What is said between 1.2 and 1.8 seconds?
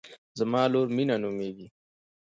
نومیږي